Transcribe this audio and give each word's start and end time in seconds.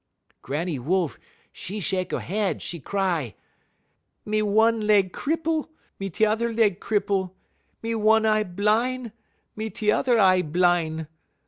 "Granny 0.41 0.79
Wolf, 0.79 1.19
'e 1.69 1.79
shek 1.79 2.11
'e 2.11 2.17
head; 2.19 2.63
'e 2.73 2.79
cry: 2.79 3.35
"'Me 4.25 4.41
one 4.41 4.81
leg 4.87 5.13
cripple, 5.13 5.69
me 5.99 6.09
turrer 6.09 6.51
leg 6.57 6.79
cripple; 6.79 7.33
me 7.83 7.93
one 7.93 8.25
eye 8.25 8.41
bline, 8.43 9.11
me 9.55 9.69
turrer 9.69 10.17
y 10.17 10.33
eye 10.37 10.41
bline. 10.41 11.07